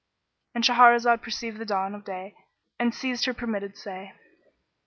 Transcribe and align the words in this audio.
"—And 0.55 0.63
Shahrazad 0.63 1.21
perceived 1.21 1.59
the 1.59 1.65
dawn 1.65 1.93
of 1.93 2.03
day 2.03 2.33
and 2.79 2.91
ceased 2.91 3.23
saying 3.23 3.35
her 3.35 3.39
permitted 3.39 3.77
say. 3.77 4.13